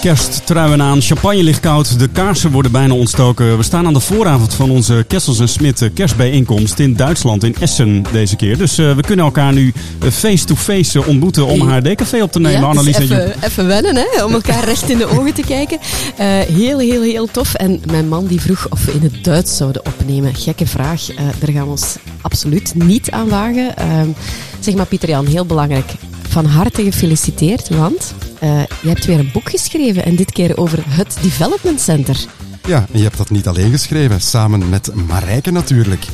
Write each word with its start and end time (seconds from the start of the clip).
Kersttruien 0.00 0.82
aan, 0.82 1.00
champagne 1.00 1.42
ligt 1.42 1.60
koud, 1.60 1.98
de 1.98 2.08
kaarsen 2.08 2.50
worden 2.50 2.72
bijna 2.72 2.94
ontstoken. 2.94 3.56
We 3.56 3.62
staan 3.62 3.86
aan 3.86 3.92
de 3.92 4.00
vooravond 4.00 4.54
van 4.54 4.70
onze 4.70 5.04
Kessels 5.08 5.38
en 5.38 5.48
Smit 5.48 5.90
kerstbijeenkomst 5.94 6.78
in 6.78 6.94
Duitsland, 6.94 7.44
in 7.44 7.56
Essen 7.60 8.04
deze 8.12 8.36
keer. 8.36 8.58
Dus 8.58 8.78
uh, 8.78 8.94
we 8.94 9.02
kunnen 9.02 9.24
elkaar 9.24 9.52
nu 9.52 9.72
eh, 10.02 10.10
face-to-face 10.10 10.98
-face 10.98 11.08
ontmoeten 11.08 11.46
om 11.46 11.68
haar 11.68 11.82
café 11.82 12.22
op 12.22 12.32
te 12.32 12.40
nemen. 12.40 12.60
Ja, 12.60 12.66
Annelies 12.66 12.96
en 12.96 13.02
even, 13.02 13.34
even 13.42 13.66
wennen, 13.66 13.96
hè, 13.96 14.24
om 14.24 14.32
elkaar 14.32 14.64
recht 14.64 14.90
in 14.90 14.98
de 14.98 15.06
ogen 15.06 15.34
te 15.34 15.42
kijken. 15.42 15.78
Uh, 15.80 16.26
heel, 16.38 16.78
heel, 16.78 17.02
heel 17.02 17.26
tof. 17.26 17.54
En 17.54 17.80
mijn 17.90 18.08
man 18.08 18.26
die 18.26 18.40
vroeg 18.40 18.66
of 18.70 18.84
we 18.84 18.92
in 18.92 19.02
het 19.02 19.24
Duits 19.24 19.56
zouden 19.56 19.86
opnemen. 19.86 20.34
Gekke 20.34 20.66
vraag, 20.66 21.06
daar 21.38 21.52
gaan 21.52 21.64
we 21.64 21.70
ons 21.70 21.96
absoluut 22.20 22.74
niet 22.74 23.10
aan 23.10 23.28
wagen. 23.28 23.76
Ehm, 23.76 24.08
zeg 24.60 24.74
maar 24.74 24.86
Pieter 24.86 25.08
Jan, 25.08 25.26
heel 25.26 25.46
belangrijk. 25.46 25.92
Van 26.28 26.44
harte 26.44 26.82
gefeliciteerd, 26.82 27.68
want 27.68 28.14
uh, 28.42 28.62
je 28.82 28.88
hebt 28.88 29.04
weer 29.04 29.18
een 29.18 29.30
boek 29.32 29.50
geschreven 29.50 30.04
en 30.04 30.16
dit 30.16 30.32
keer 30.32 30.56
over 30.56 30.84
het 30.86 31.18
Development 31.22 31.80
Center. 31.80 32.16
Ja, 32.66 32.86
en 32.92 32.98
je 32.98 33.04
hebt 33.04 33.16
dat 33.16 33.30
niet 33.30 33.46
alleen 33.46 33.70
geschreven, 33.70 34.20
samen 34.20 34.68
met 34.68 34.94
Marijke 34.94 35.50
natuurlijk. 35.50 36.06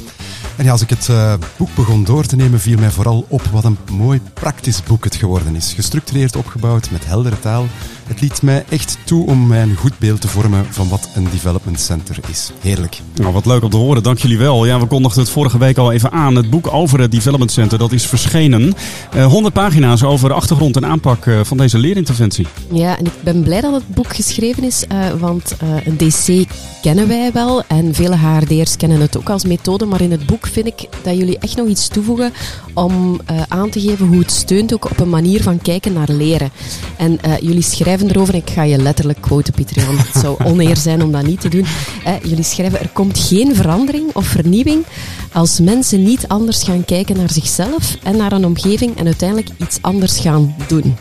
En 0.56 0.64
ja, 0.64 0.70
als 0.70 0.82
ik 0.82 0.90
het 0.90 1.08
uh, 1.10 1.34
boek 1.56 1.74
begon 1.74 2.04
door 2.04 2.26
te 2.26 2.36
nemen, 2.36 2.60
viel 2.60 2.78
mij 2.78 2.90
vooral 2.90 3.24
op 3.28 3.42
wat 3.52 3.64
een 3.64 3.78
mooi 3.92 4.20
praktisch 4.34 4.82
boek 4.82 5.04
het 5.04 5.14
geworden 5.14 5.56
is. 5.56 5.72
Gestructureerd 5.72 6.36
opgebouwd, 6.36 6.90
met 6.90 7.06
heldere 7.06 7.40
taal. 7.40 7.66
Het 8.06 8.20
liet 8.20 8.42
mij 8.42 8.64
echt 8.68 8.98
toe 9.04 9.26
om 9.26 9.46
mij 9.46 9.62
een 9.62 9.76
goed 9.76 9.98
beeld 9.98 10.20
te 10.20 10.28
vormen 10.28 10.66
van 10.70 10.88
wat 10.88 11.08
een 11.14 11.28
development 11.30 11.80
center 11.80 12.16
is. 12.28 12.52
Heerlijk. 12.60 13.00
Nou, 13.14 13.32
wat 13.32 13.46
leuk 13.46 13.62
om 13.62 13.70
te 13.70 13.76
horen, 13.76 14.02
dank 14.02 14.18
jullie 14.18 14.38
wel. 14.38 14.64
Ja, 14.64 14.80
we 14.80 14.86
kondigden 14.86 15.22
het 15.22 15.32
vorige 15.32 15.58
week 15.58 15.78
al 15.78 15.92
even 15.92 16.12
aan. 16.12 16.36
Het 16.36 16.50
boek 16.50 16.72
over 16.72 17.00
het 17.00 17.10
development 17.10 17.52
center, 17.52 17.78
dat 17.78 17.92
is 17.92 18.06
verschenen. 18.06 18.74
Uh, 19.16 19.26
100 19.26 19.54
pagina's 19.54 20.02
over 20.02 20.28
de 20.28 20.34
achtergrond 20.34 20.76
en 20.76 20.86
aanpak 20.86 21.26
uh, 21.26 21.40
van 21.42 21.56
deze 21.56 21.78
leerinterventie. 21.78 22.46
Ja, 22.70 22.98
en 22.98 23.04
ik 23.04 23.22
ben 23.22 23.42
blij 23.42 23.60
dat 23.60 23.72
het 23.72 23.88
boek 23.88 24.14
geschreven 24.14 24.64
is, 24.64 24.84
uh, 24.92 25.10
want 25.20 25.56
een 25.84 25.96
DC 25.96 26.48
kennen 26.82 27.08
wij 27.08 27.32
wel 27.32 27.62
en 27.66 27.94
vele 27.94 28.16
HRD'ers 28.16 28.76
kennen 28.76 29.00
het 29.00 29.16
ook 29.16 29.30
als 29.30 29.44
methode, 29.44 29.84
maar 29.84 30.00
in 30.00 30.10
het 30.10 30.26
boek 30.26 30.43
vind 30.46 30.66
ik 30.66 30.88
dat 31.02 31.16
jullie 31.16 31.38
echt 31.38 31.56
nog 31.56 31.68
iets 31.68 31.88
toevoegen 31.88 32.32
om 32.74 33.20
uh, 33.30 33.42
aan 33.48 33.70
te 33.70 33.80
geven 33.80 34.06
hoe 34.06 34.18
het 34.18 34.30
steunt 34.30 34.74
ook 34.74 34.90
op 34.90 35.00
een 35.00 35.10
manier 35.10 35.42
van 35.42 35.62
kijken 35.62 35.92
naar 35.92 36.10
leren. 36.10 36.50
En 36.96 37.18
uh, 37.26 37.38
jullie 37.38 37.62
schrijven 37.62 38.10
erover, 38.10 38.34
ik 38.34 38.50
ga 38.50 38.62
je 38.62 38.78
letterlijk 38.78 39.20
quoten 39.20 39.54
Pieter 39.54 39.82
Jan, 39.82 39.98
het 39.98 40.20
zou 40.22 40.44
oneer 40.50 40.76
zijn 40.76 41.02
om 41.02 41.12
dat 41.12 41.26
niet 41.26 41.40
te 41.40 41.48
doen. 41.48 41.66
Uh, 42.06 42.12
jullie 42.22 42.44
schrijven, 42.44 42.80
er 42.80 42.88
komt 42.92 43.18
geen 43.18 43.54
verandering 43.54 44.10
of 44.14 44.26
vernieuwing 44.26 44.84
als 45.32 45.60
mensen 45.60 46.02
niet 46.02 46.28
anders 46.28 46.62
gaan 46.62 46.84
kijken 46.84 47.16
naar 47.16 47.30
zichzelf 47.30 47.96
en 48.02 48.16
naar 48.16 48.32
een 48.32 48.46
omgeving 48.46 48.98
en 48.98 49.06
uiteindelijk 49.06 49.48
iets 49.58 49.78
anders 49.80 50.20
gaan 50.20 50.54
doen. 50.68 50.96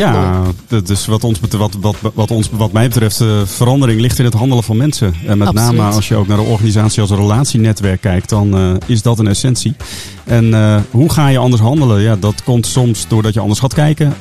Ja, 0.00 0.42
dus 0.84 1.06
wat, 1.06 1.24
ons, 1.24 1.40
wat, 1.50 1.74
wat, 1.74 1.96
wat, 2.14 2.30
ons, 2.30 2.50
wat 2.50 2.72
mij 2.72 2.88
betreft, 2.88 3.20
uh, 3.20 3.40
verandering 3.44 4.00
ligt 4.00 4.18
in 4.18 4.24
het 4.24 4.34
handelen 4.34 4.64
van 4.64 4.76
mensen. 4.76 5.14
En 5.26 5.38
met 5.38 5.48
Absoluut. 5.48 5.76
name 5.76 5.94
als 5.94 6.08
je 6.08 6.16
ook 6.16 6.26
naar 6.26 6.36
de 6.36 6.42
organisatie 6.42 7.00
als 7.00 7.10
een 7.10 7.16
relatienetwerk 7.16 8.00
kijkt, 8.00 8.28
dan 8.28 8.58
uh, 8.58 8.74
is 8.86 9.02
dat 9.02 9.18
een 9.18 9.28
essentie. 9.28 9.76
En 10.24 10.44
uh, 10.44 10.80
hoe 10.90 11.12
ga 11.12 11.28
je 11.28 11.38
anders 11.38 11.62
handelen? 11.62 12.00
Ja, 12.00 12.16
dat 12.16 12.42
komt 12.42 12.66
soms 12.66 13.08
doordat 13.08 13.34
je 13.34 13.40
anders 13.40 13.60
gaat 13.60 13.74
kijken 13.74 14.14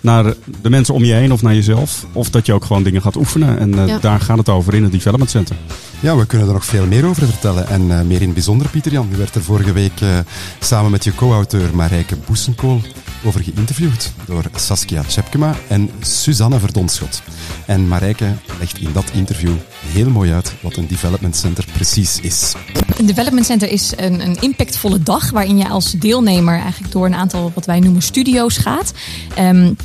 naar 0.00 0.34
de 0.62 0.70
mensen 0.70 0.94
om 0.94 1.04
je 1.04 1.12
heen 1.12 1.32
of 1.32 1.42
naar 1.42 1.54
jezelf. 1.54 2.06
Of 2.12 2.30
dat 2.30 2.46
je 2.46 2.52
ook 2.52 2.64
gewoon 2.64 2.82
dingen 2.82 3.02
gaat 3.02 3.16
oefenen. 3.16 3.58
En 3.58 3.86
ja. 3.86 3.98
daar 3.98 4.20
gaat 4.20 4.38
het 4.38 4.48
over 4.48 4.74
in 4.74 4.82
het 4.82 4.92
Development 4.92 5.30
Center. 5.30 5.56
Ja, 6.00 6.16
we 6.16 6.26
kunnen 6.26 6.46
er 6.46 6.52
nog 6.52 6.64
veel 6.64 6.86
meer 6.86 7.06
over 7.06 7.26
vertellen. 7.26 7.68
En 7.68 7.82
uh, 7.82 8.00
meer 8.00 8.20
in 8.20 8.24
het 8.24 8.34
bijzonder, 8.34 8.68
Pieter 8.68 8.92
Jan. 8.92 9.08
U 9.12 9.16
werd 9.16 9.34
er 9.34 9.42
vorige 9.42 9.72
week 9.72 10.00
uh, 10.00 10.18
samen 10.60 10.90
met 10.90 11.04
je 11.04 11.14
co-auteur 11.14 11.74
Marijke 11.74 12.16
Boesenkool 12.26 12.80
over 13.24 13.42
geïnterviewd 13.42 14.12
door 14.26 14.44
Saskia 14.54 15.02
Tjepkema 15.02 15.54
en 15.68 15.90
Suzanne 16.00 16.58
Verdonschot. 16.58 17.22
En 17.66 17.88
Marijke 17.88 18.26
legt 18.58 18.78
in 18.78 18.92
dat 18.92 19.04
interview 19.12 19.52
heel 19.86 20.10
mooi 20.10 20.32
uit 20.32 20.52
wat 20.60 20.76
een 20.76 20.86
development 20.86 21.36
center 21.36 21.64
precies 21.72 22.20
is. 22.20 22.54
Een 22.98 23.06
development 23.06 23.46
center 23.46 23.68
is 23.68 23.92
een, 23.96 24.20
een 24.20 24.36
impactvolle 24.40 25.02
dag 25.02 25.19
waarin 25.30 25.58
je 25.58 25.68
als 25.68 25.92
deelnemer 25.92 26.58
eigenlijk 26.58 26.92
door 26.92 27.06
een 27.06 27.14
aantal 27.14 27.52
wat 27.54 27.66
wij 27.66 27.80
noemen 27.80 28.02
studio's 28.02 28.56
gaat. 28.56 28.92
Um, 29.38 29.76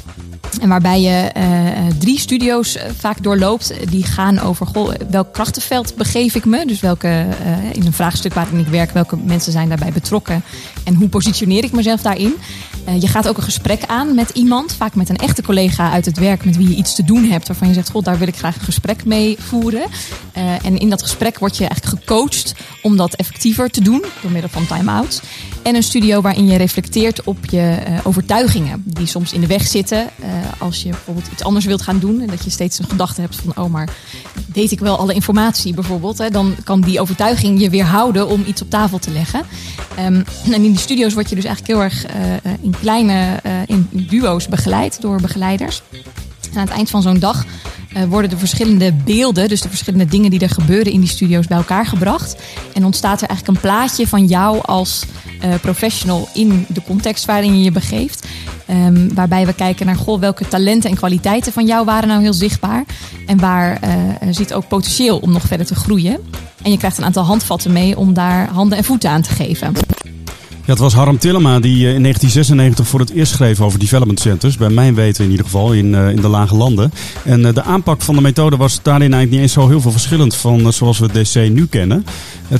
en 0.61 0.69
waarbij 0.69 1.01
je 1.01 1.31
uh, 1.37 1.97
drie 1.99 2.19
studio's 2.19 2.75
uh, 2.75 2.81
vaak 2.97 3.23
doorloopt. 3.23 3.73
Die 3.89 4.03
gaan 4.03 4.39
over 4.39 4.67
welk 5.09 5.33
krachtenveld 5.33 5.95
begeef 5.95 6.35
ik 6.35 6.45
me. 6.45 6.65
Dus 6.65 6.79
welke, 6.79 7.07
uh, 7.07 7.73
in 7.73 7.85
een 7.85 7.93
vraagstuk 7.93 8.33
waarin 8.33 8.59
ik 8.59 8.67
werk, 8.67 8.91
welke 8.91 9.17
mensen 9.17 9.51
zijn 9.51 9.69
daarbij 9.69 9.91
betrokken. 9.91 10.43
En 10.83 10.93
hoe 10.93 11.09
positioneer 11.09 11.63
ik 11.63 11.71
mezelf 11.71 12.01
daarin. 12.01 12.33
Je 12.99 13.07
gaat 13.07 13.27
ook 13.27 13.37
een 13.37 13.43
gesprek 13.43 13.83
aan 13.85 14.15
met 14.15 14.29
iemand. 14.29 14.73
Vaak 14.73 14.95
met 14.95 15.09
een 15.09 15.15
echte 15.15 15.41
collega 15.41 15.91
uit 15.91 16.05
het 16.05 16.17
werk 16.17 16.45
met 16.45 16.57
wie 16.57 16.69
je 16.69 16.75
iets 16.75 16.95
te 16.95 17.03
doen 17.03 17.23
hebt. 17.23 17.47
Waarvan 17.47 17.67
je 17.67 17.73
zegt, 17.73 17.89
god, 17.89 18.05
daar 18.05 18.17
wil 18.17 18.27
ik 18.27 18.35
graag 18.35 18.55
een 18.55 18.61
gesprek 18.61 19.05
mee 19.05 19.37
voeren. 19.39 19.85
en 20.63 20.77
in 20.77 20.89
dat 20.89 21.01
gesprek 21.01 21.39
word 21.39 21.57
je 21.57 21.67
eigenlijk 21.67 22.01
gecoacht 22.01 22.53
om 22.81 22.97
dat 22.97 23.13
effectiever 23.13 23.69
te 23.69 23.81
doen. 23.81 24.03
Door 24.21 24.31
middel 24.31 24.49
van 24.49 24.67
time-outs. 24.67 25.21
En 25.61 25.75
een 25.75 25.83
studio 25.83 26.21
waarin 26.21 26.47
je 26.47 26.57
reflecteert 26.57 27.23
op 27.23 27.45
je 27.45 27.77
overtuigingen. 28.03 28.83
Die 28.85 29.07
soms 29.07 29.33
in 29.33 29.41
de 29.41 29.47
weg 29.47 29.67
zitten 29.67 30.09
als 30.57 30.83
je 30.83 30.89
bijvoorbeeld 30.89 31.27
iets 31.31 31.43
anders 31.43 31.65
wilt 31.65 31.81
gaan 31.81 31.99
doen 31.99 32.21
en 32.21 32.27
dat 32.27 32.43
je 32.43 32.49
steeds 32.49 32.79
een 32.79 32.89
gedachte 32.89 33.21
hebt 33.21 33.35
van, 33.35 33.63
oh, 33.63 33.71
maar 33.71 33.89
weet 34.55 34.71
ik 34.71 34.79
wel 34.79 34.97
alle 34.97 35.13
informatie 35.13 35.73
bijvoorbeeld, 35.73 36.17
hè, 36.17 36.29
dan 36.29 36.55
kan 36.63 36.81
die 36.81 36.99
overtuiging 36.99 37.61
je 37.61 37.69
weerhouden 37.69 38.27
om 38.27 38.43
iets 38.47 38.61
op 38.61 38.69
tafel 38.69 38.99
te 38.99 39.11
leggen. 39.11 39.41
Um, 39.99 40.23
en 40.45 40.53
in 40.53 40.61
die 40.61 40.77
studio's 40.77 41.13
word 41.13 41.29
je 41.29 41.35
dus 41.35 41.45
eigenlijk 41.45 41.73
heel 41.73 41.83
erg 41.83 42.05
uh, 42.05 42.53
in 42.61 42.75
kleine 42.79 43.39
uh, 43.45 43.51
in 43.65 43.89
duo's 43.91 44.47
begeleid 44.47 45.01
door 45.01 45.21
begeleiders. 45.21 45.81
En 46.51 46.57
aan 46.57 46.65
het 46.65 46.75
eind 46.75 46.89
van 46.89 47.01
zo'n 47.01 47.19
dag 47.19 47.45
worden 48.09 48.29
de 48.29 48.37
verschillende 48.37 48.93
beelden, 48.93 49.49
dus 49.49 49.61
de 49.61 49.69
verschillende 49.69 50.05
dingen 50.05 50.29
die 50.29 50.39
er 50.39 50.49
gebeuren 50.49 50.91
in 50.91 50.99
die 50.99 51.09
studio's, 51.09 51.47
bij 51.47 51.57
elkaar 51.57 51.85
gebracht. 51.85 52.35
En 52.73 52.85
ontstaat 52.85 53.21
er 53.21 53.27
eigenlijk 53.27 53.57
een 53.57 53.69
plaatje 53.69 54.07
van 54.07 54.25
jou 54.25 54.61
als 54.61 55.03
professional 55.61 56.27
in 56.33 56.65
de 56.69 56.81
context 56.81 57.25
waarin 57.25 57.57
je 57.57 57.63
je 57.63 57.71
begeeft. 57.71 58.27
Um, 58.69 59.13
waarbij 59.13 59.45
we 59.45 59.53
kijken 59.53 59.85
naar 59.85 59.95
goh, 59.95 60.19
welke 60.19 60.47
talenten 60.47 60.89
en 60.89 60.95
kwaliteiten 60.95 61.53
van 61.53 61.65
jou 61.65 61.85
waren 61.85 62.07
nou 62.07 62.21
heel 62.21 62.33
zichtbaar. 62.33 62.83
En 63.25 63.39
waar 63.39 63.79
uh, 63.83 63.89
zit 64.29 64.53
ook 64.53 64.67
potentieel 64.67 65.17
om 65.17 65.31
nog 65.31 65.43
verder 65.43 65.65
te 65.65 65.75
groeien. 65.75 66.19
En 66.61 66.71
je 66.71 66.77
krijgt 66.77 66.97
een 66.97 67.03
aantal 67.03 67.23
handvatten 67.23 67.73
mee 67.73 67.97
om 67.97 68.13
daar 68.13 68.49
handen 68.49 68.77
en 68.77 68.83
voeten 68.83 69.09
aan 69.09 69.21
te 69.21 69.29
geven. 69.29 69.73
Ja, 70.65 70.71
het 70.71 70.81
was 70.81 70.93
Harm 70.93 71.17
Tillema 71.17 71.59
die 71.59 71.73
in 71.73 72.01
1996 72.01 72.87
voor 72.87 72.99
het 72.99 73.09
eerst 73.09 73.33
schreef 73.33 73.61
over 73.61 73.79
development 73.79 74.19
centers. 74.19 74.57
Bij 74.57 74.69
mijn 74.69 74.95
weten 74.95 75.23
in 75.23 75.29
ieder 75.29 75.45
geval, 75.45 75.73
in, 75.73 75.93
uh, 75.93 76.09
in 76.09 76.21
de 76.21 76.27
lage 76.27 76.55
landen. 76.55 76.91
En 77.23 77.41
uh, 77.41 77.53
de 77.53 77.63
aanpak 77.63 78.01
van 78.01 78.15
de 78.15 78.21
methode 78.21 78.57
was 78.57 78.79
daarin 78.81 79.13
eigenlijk 79.13 79.31
niet 79.31 79.41
eens 79.41 79.51
zo 79.51 79.67
heel 79.67 79.81
veel 79.81 79.91
verschillend 79.91 80.35
van 80.35 80.73
zoals 80.73 80.99
we 80.99 81.21
DC 81.21 81.49
nu 81.49 81.67
kennen. 81.67 82.05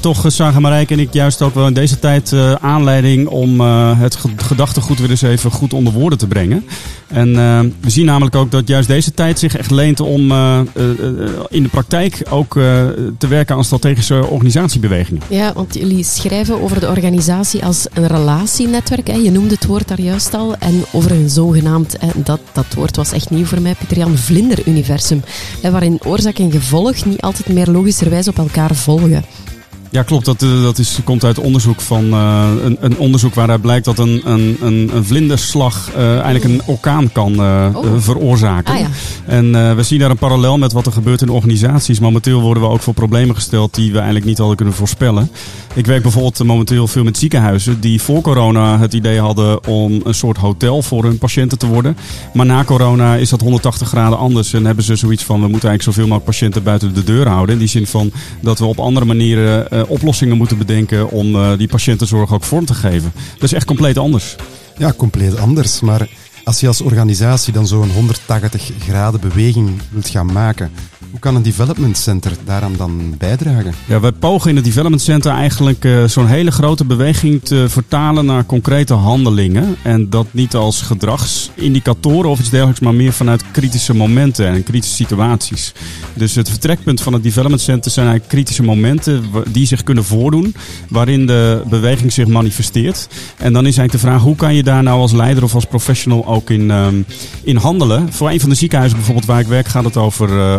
toch 0.01 0.31
zagen 0.31 0.61
Marijke 0.61 0.94
en 0.94 0.99
ik 0.99 1.13
juist 1.13 1.41
ook 1.41 1.55
wel 1.55 1.67
in 1.67 1.73
deze 1.73 1.99
tijd 1.99 2.33
aanleiding 2.61 3.27
om 3.27 3.59
het 3.61 4.17
gedachtegoed 4.38 4.99
weer 4.99 5.09
eens 5.09 5.21
even 5.21 5.51
goed 5.51 5.73
onder 5.73 5.94
woorden 5.94 6.17
te 6.17 6.27
brengen. 6.27 6.65
En 7.07 7.33
we 7.81 7.89
zien 7.89 8.05
namelijk 8.05 8.35
ook 8.35 8.51
dat 8.51 8.67
juist 8.67 8.88
deze 8.88 9.13
tijd 9.13 9.39
zich 9.39 9.55
echt 9.55 9.71
leent 9.71 9.99
om 9.99 10.31
in 11.49 11.63
de 11.63 11.69
praktijk 11.71 12.21
ook 12.29 12.53
te 13.17 13.27
werken 13.27 13.55
aan 13.55 13.63
strategische 13.63 14.25
organisatiebewegingen. 14.25 15.21
Ja, 15.29 15.53
want 15.53 15.73
jullie 15.73 16.03
schrijven 16.03 16.61
over 16.61 16.79
de 16.79 16.88
organisatie 16.88 17.65
als 17.65 17.88
een 17.95 18.07
relatienetwerk. 18.07 19.07
Hè. 19.07 19.13
Je 19.13 19.31
noemde 19.31 19.53
het 19.53 19.66
woord 19.66 19.88
daar 19.88 20.01
juist 20.01 20.33
al. 20.33 20.56
En 20.59 20.83
over 20.91 21.11
een 21.11 21.29
zogenaamd, 21.29 21.95
hè, 22.00 22.09
dat, 22.15 22.39
dat 22.53 22.74
woord 22.75 22.95
was 22.95 23.12
echt 23.12 23.30
nieuw 23.30 23.45
voor 23.45 23.62
mij, 23.62 23.75
Pieter 23.75 23.97
Jan, 23.97 24.18
vlinderuniversum. 24.18 25.24
Waarin 25.62 26.00
oorzaak 26.06 26.38
en 26.39 26.51
gevolg 26.51 27.06
niet 27.06 27.21
altijd 27.21 27.47
meer 27.47 27.68
logischerwijs 27.68 28.27
op 28.27 28.38
elkaar 28.38 28.75
volgen. 28.75 29.24
Ja, 29.95 30.03
klopt. 30.03 30.25
Dat, 30.25 30.39
dat 30.39 30.77
is, 30.77 31.00
komt 31.03 31.24
uit 31.24 31.39
onderzoek 31.39 31.81
van 31.81 32.06
uh, 32.06 32.50
een, 32.63 32.77
een, 32.80 32.97
onderzoek 32.97 33.33
waaruit 33.33 33.62
blijkt 33.62 33.86
dat 33.86 34.00
een, 34.00 34.21
een, 34.25 34.57
een, 34.62 35.06
vlinderslag 35.06 35.92
uh, 35.97 36.19
eigenlijk 36.19 36.44
een 36.44 36.62
orkaan 36.65 37.12
kan 37.12 37.33
uh, 37.33 37.68
oh. 37.74 37.86
veroorzaken. 37.97 38.74
Ah, 38.74 38.80
ja. 38.80 38.88
En 39.25 39.75
we 39.75 39.83
zien 39.83 40.00
daar 40.00 40.09
een 40.09 40.18
parallel 40.18 40.57
met 40.57 40.74
wat 40.74 40.86
er 40.86 40.92
gebeurt 40.92 41.21
in 41.21 41.30
organisaties. 41.30 42.00
Momenteel 42.00 42.42
worden 42.42 42.63
we 42.63 42.69
ook 42.69 42.81
voor 42.81 42.94
problemen 42.94 43.36
gesteld 43.36 43.75
die 43.75 43.92
we 43.92 43.97
eigenlijk 43.97 44.25
niet 44.25 44.38
hadden 44.38 44.56
kunnen 44.56 44.75
voorspellen. 44.75 45.31
Ik 45.74 45.86
werk 45.86 46.01
bijvoorbeeld 46.01 46.44
momenteel 46.44 46.88
veel 46.88 47.03
met 47.03 47.18
ziekenhuizen 47.18 47.80
die 47.80 48.01
voor 48.01 48.21
corona 48.21 48.80
het 48.80 48.94
idee 48.94 49.19
hadden 49.19 49.68
om 49.68 50.01
een 50.03 50.13
soort 50.13 50.38
hotel 50.38 50.81
voor 50.81 51.03
hun 51.03 51.18
patiënten 51.18 51.57
te 51.57 51.68
worden. 51.68 51.97
Maar 52.33 52.45
na 52.45 52.63
corona 52.63 53.15
is 53.15 53.30
dat 53.30 53.42
180 53.42 53.88
graden 53.88 54.18
anders 54.18 54.53
en 54.53 54.65
hebben 54.65 54.83
ze 54.83 54.95
zoiets 54.95 55.24
van 55.24 55.42
we 55.42 55.47
moeten 55.47 55.69
eigenlijk 55.69 55.97
zoveel 55.97 56.09
mogelijk 56.09 56.38
patiënten 56.38 56.63
buiten 56.63 56.94
de 56.94 57.03
deur 57.03 57.27
houden. 57.27 57.53
In 57.53 57.59
die 57.59 57.68
zin 57.68 57.88
van 57.88 58.12
dat 58.42 58.59
we 58.59 58.65
op 58.65 58.80
andere 58.80 59.06
manieren 59.06 59.84
oplossingen 59.87 60.37
moeten 60.37 60.57
bedenken 60.57 61.09
om 61.09 61.35
uh, 61.35 61.57
die 61.57 61.67
patiëntenzorg 61.67 62.33
ook 62.33 62.43
vorm 62.43 62.65
te 62.65 62.73
geven. 62.73 63.11
Dat 63.33 63.43
is 63.43 63.53
echt 63.53 63.65
compleet 63.65 63.97
anders. 63.97 64.35
Ja, 64.77 64.93
compleet 64.97 65.37
anders. 65.37 65.79
Maar 65.79 66.07
Als 66.43 66.59
je 66.59 66.67
als 66.67 66.81
organisatie 66.81 67.53
dan 67.53 67.67
zo'n 67.67 67.91
180 67.91 68.71
graden 68.79 69.19
beweging 69.19 69.81
wilt 69.89 70.09
gaan 70.09 70.31
maken, 70.31 70.71
hoe 71.15 71.23
kan 71.23 71.35
een 71.35 71.44
development 71.44 71.97
center 71.97 72.31
daaraan 72.45 72.73
dan 72.77 73.15
bijdragen? 73.17 73.73
Ja, 73.88 74.00
wij 74.00 74.12
pogen 74.12 74.50
in 74.50 74.56
het 74.56 74.65
Development 74.65 75.01
Center 75.01 75.31
eigenlijk 75.31 75.85
uh, 75.85 76.03
zo'n 76.03 76.27
hele 76.27 76.51
grote 76.51 76.85
beweging 76.85 77.44
te 77.44 77.65
vertalen 77.69 78.25
naar 78.25 78.45
concrete 78.45 78.94
handelingen. 78.94 79.75
En 79.83 80.09
dat 80.09 80.27
niet 80.31 80.56
als 80.56 80.81
gedragsindicatoren 80.81 82.29
of 82.29 82.39
iets 82.39 82.50
dergelijks, 82.50 82.79
maar 82.79 82.94
meer 82.94 83.13
vanuit 83.13 83.51
kritische 83.51 83.94
momenten 83.94 84.47
en 84.47 84.63
kritische 84.63 84.95
situaties. 84.95 85.73
Dus 86.13 86.35
het 86.35 86.50
vertrekpunt 86.50 87.01
van 87.01 87.13
het 87.13 87.23
Development 87.23 87.61
Center 87.61 87.91
zijn 87.91 88.07
eigenlijk 88.07 88.35
kritische 88.35 88.63
momenten 88.63 89.23
die 89.51 89.68
zich 89.68 89.83
kunnen 89.83 90.03
voordoen, 90.03 90.56
waarin 90.89 91.25
de 91.25 91.63
beweging 91.69 92.13
zich 92.13 92.27
manifesteert. 92.27 93.07
En 93.38 93.53
dan 93.53 93.65
is 93.65 93.77
eigenlijk 93.77 93.91
de 93.91 94.09
vraag, 94.09 94.21
hoe 94.21 94.35
kan 94.35 94.56
je 94.56 94.63
daar 94.63 94.83
nou 94.83 95.00
als 95.00 95.11
leider 95.11 95.44
of 95.44 95.56
als 95.56 95.65
professional 95.65 96.27
ook 96.27 96.50
in, 96.50 96.69
um, 96.69 97.06
in 97.44 97.56
handelen? 97.56 98.13
Voor 98.13 98.29
een 98.29 98.39
van 98.39 98.50
de 98.50 98.56
ziekenhuizen 98.56 98.97
bijvoorbeeld 98.97 99.27
waar 99.27 99.39
ik 99.39 99.47
werk 99.47 99.68
gaat 99.68 99.83
het 99.83 99.97
over 99.97 100.29
uh, 100.29 100.57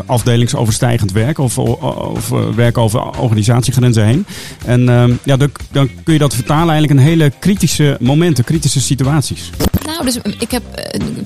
afdelingsoverstijgend 0.54 1.12
werk 1.12 1.38
of, 1.38 1.58
of 1.58 2.30
uh, 2.30 2.48
werk 2.54 2.78
over 2.78 3.18
organisatiegrenzen 3.18 4.04
heen. 4.04 4.26
En 4.64 4.80
uh, 4.80 5.04
ja, 5.22 5.36
dan, 5.36 5.50
dan, 5.70 5.90
kun 6.04 6.12
je 6.12 6.18
dat 6.18 6.34
vertalen 6.34 6.70
eigenlijk 6.70 7.00
in 7.00 7.06
hele 7.06 7.32
kritische 7.38 7.96
momenten, 8.00 8.44
kritische 8.44 8.80
situaties. 8.80 9.50
Nou, 9.84 10.04
dus 10.04 10.18
ik 10.38 10.50
heb 10.50 10.62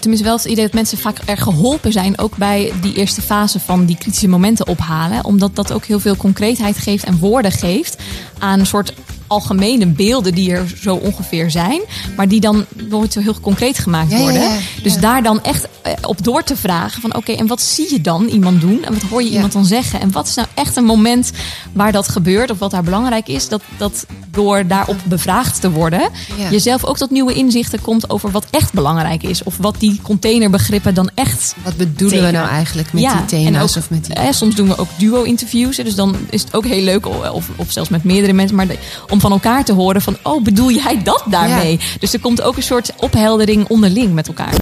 tenminste 0.01 0.27
wel 0.27 0.37
het 0.37 0.45
idee 0.45 0.65
dat 0.65 0.75
mensen 0.75 0.99
vaak 0.99 1.19
er 1.25 1.37
geholpen 1.37 1.93
zijn, 1.93 2.19
ook 2.19 2.37
bij 2.37 2.73
die 2.81 2.95
eerste 2.95 3.23
fase 3.23 3.61
van 3.61 3.85
die 3.85 3.97
kritische 3.97 4.29
momenten 4.29 4.67
ophalen. 4.67 5.25
Omdat 5.25 5.57
dat 5.57 5.73
ook 5.73 5.85
heel 5.85 6.01
veel 6.01 6.17
concreetheid 6.17 6.79
geeft 6.79 7.05
en 7.05 7.19
woorden 7.19 7.53
geeft 7.53 8.03
aan 8.39 8.61
een 8.61 8.67
soort 8.67 8.93
algemene 9.31 9.87
beelden 9.87 10.35
die 10.35 10.53
er 10.53 10.73
zo 10.83 10.95
ongeveer 10.95 11.51
zijn, 11.51 11.81
maar 12.17 12.29
die 12.29 12.41
dan 12.41 12.65
nooit 12.89 13.13
zo 13.13 13.21
heel 13.21 13.41
concreet 13.41 13.79
gemaakt 13.79 14.17
worden. 14.17 14.43
Ja, 14.43 14.49
ja, 14.49 14.55
ja. 14.55 14.83
Dus 14.83 14.97
daar 14.97 15.23
dan 15.23 15.43
echt 15.43 15.69
op 16.03 16.25
door 16.25 16.43
te 16.43 16.57
vragen 16.57 17.01
van 17.01 17.17
oké, 17.17 17.33
en 17.33 17.47
wat 17.47 17.61
zie 17.61 17.93
je 17.93 18.01
dan 18.01 18.27
iemand 18.27 18.61
doen 18.61 18.85
en 18.85 18.93
wat 18.93 19.03
hoor 19.03 19.23
je 19.23 19.31
iemand 19.31 19.53
dan 19.53 19.65
zeggen 19.65 20.01
en 20.01 20.13
wat 20.13 20.27
is 20.27 20.35
nou 20.35 20.49
echt 20.55 20.77
een 20.77 20.85
moment 20.85 21.31
waar 21.73 21.93
dat 21.93 22.09
gebeurt 22.09 22.51
of 22.51 22.59
wat 22.59 22.71
daar 22.71 22.83
belangrijk 22.83 23.29
is, 23.29 23.49
dat, 23.49 23.63
dat 23.77 24.07
door 24.31 24.67
daarop 24.67 24.97
bevraagd 25.05 25.61
te 25.61 25.71
worden, 25.71 26.11
jezelf 26.51 26.85
ook 26.85 26.97
tot 26.97 27.11
nieuwe 27.11 27.33
inzichten 27.33 27.81
komt 27.81 28.11
over 28.11 28.31
wat 28.31 28.47
echt 28.51 28.73
belangrijk 28.73 29.23
is 29.23 29.43
of 29.43 29.57
wat 29.57 29.75
die 29.79 30.01
containerbegrippen 30.03 30.95
dan 30.95 31.11
echt. 31.15 31.55
Wat 31.63 31.77
bedoelen 31.77 32.25
we 32.25 32.31
nou 32.31 32.49
eigenlijk 32.49 32.93
met 32.93 33.03
die 33.03 33.25
thema's 33.25 33.71
ook, 33.71 33.83
of 33.83 33.91
met 33.91 34.05
die? 34.05 34.15
Eh, 34.15 34.33
soms 34.33 34.55
doen 34.55 34.69
we 34.69 34.79
ook 34.79 34.89
duo-interviews, 34.97 35.77
dus 35.77 35.95
dan 35.95 36.17
is 36.31 36.43
het 36.43 36.55
ook 36.55 36.65
heel 36.65 36.83
leuk 36.83 37.07
of, 37.07 37.49
of 37.57 37.73
zelfs 37.73 37.89
met 37.89 38.05
meerdere 38.05 38.33
mensen, 38.33 38.57
maar 38.57 38.67
de, 38.67 38.79
om 39.09 39.20
van 39.21 39.33
elkaar 39.33 39.65
te 39.65 39.73
horen 39.73 40.03
van, 40.03 40.17
oh, 40.23 40.43
bedoel 40.43 40.71
jij 40.71 41.03
dat 41.03 41.25
daarmee? 41.31 41.73
Ja. 41.73 41.85
Dus 41.99 42.13
er 42.13 42.21
komt 42.21 42.43
ook 42.43 42.57
een 42.57 42.63
soort 42.63 42.93
opheldering 42.97 43.69
onderling 43.69 44.15
met 44.15 44.29
elkaar. 44.29 44.55